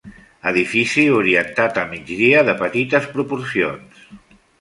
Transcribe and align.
Edifici 0.51 1.03
orientat 1.17 1.77
a 1.81 1.83
migdia 1.91 2.41
de 2.47 2.55
petites 2.63 3.07
proporcions. 3.13 4.01